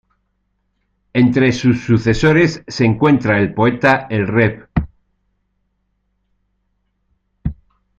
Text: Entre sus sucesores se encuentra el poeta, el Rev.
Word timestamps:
Entre 1.13 1.51
sus 1.51 1.81
sucesores 1.83 2.63
se 2.67 2.85
encuentra 2.85 3.37
el 3.39 3.53
poeta, 3.53 4.07
el 4.09 4.27
Rev. 4.27 4.67